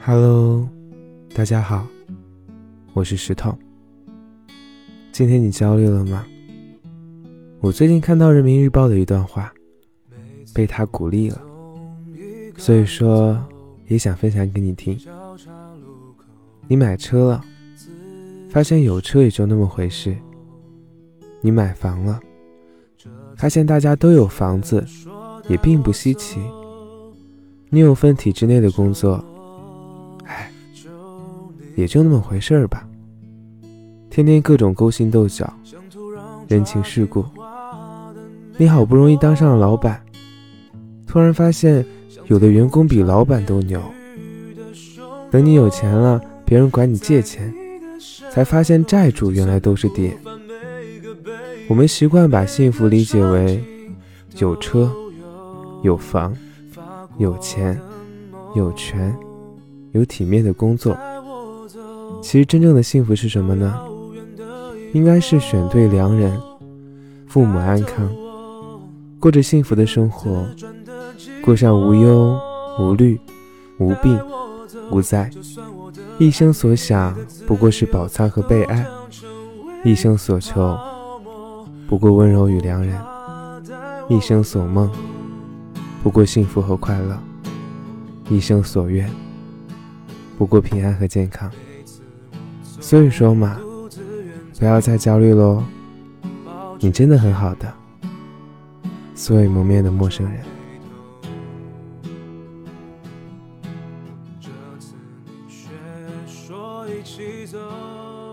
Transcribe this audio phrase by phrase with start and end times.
[0.00, 0.66] Hello，
[1.34, 1.86] 大家好，
[2.94, 3.56] 我是石头。
[5.12, 6.24] 今天你焦虑了吗？
[7.60, 9.52] 我最近看到人民日报的一段话，
[10.54, 11.40] 被他鼓励了，
[12.56, 13.36] 所以说
[13.88, 14.98] 也想分享给你听。
[16.68, 17.44] 你买车了，
[18.48, 20.12] 发现有车也就那么回事；
[21.40, 22.20] 你买房了，
[23.36, 24.82] 发现大家都有房子，
[25.48, 26.40] 也并不稀奇。
[27.68, 29.22] 你有份体制内的工作。
[31.78, 32.84] 也就那么回事儿吧，
[34.10, 35.48] 天天各种勾心斗角，
[36.48, 37.24] 人情世故。
[38.56, 40.02] 你好不容易当上了老板，
[41.06, 41.86] 突然发现
[42.26, 43.80] 有的员工比老板都牛。
[45.30, 47.54] 等你有钱了，别人管你借钱，
[48.28, 50.18] 才发现债主原来都是爹。
[51.68, 53.62] 我们习惯把幸福理解为
[54.38, 54.90] 有车、
[55.84, 56.36] 有房、
[57.18, 57.80] 有钱、
[58.56, 59.16] 有权、
[59.92, 60.98] 有体面的工作。
[62.22, 63.78] 其实真正的幸福是什么呢？
[64.92, 66.40] 应该是选对良人，
[67.26, 68.10] 父母安康，
[69.20, 70.46] 过着幸福的生活，
[71.44, 72.40] 过上无忧
[72.78, 73.20] 无虑、
[73.78, 74.18] 无病
[74.90, 75.30] 无灾，
[76.18, 77.14] 一生所想
[77.46, 78.86] 不过是饱餐和被爱，
[79.84, 80.78] 一生所求
[81.86, 82.98] 不过温柔与良人，
[84.08, 84.90] 一生所梦
[86.02, 87.18] 不过幸福和快乐，
[88.30, 89.08] 一生所愿
[90.38, 91.50] 不过平安和健康。
[92.80, 93.58] 所以说嘛
[94.58, 95.62] 不要再焦虑喽
[96.80, 97.78] 你真的很好的。
[99.18, 100.44] 素未谋面的陌生人。
[106.26, 108.27] 说一起走。